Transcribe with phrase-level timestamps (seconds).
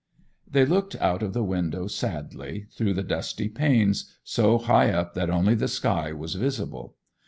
[0.49, 5.29] They looked out of the window sadly, through the dusty panes, so high up that
[5.29, 6.95] only the sky was visible.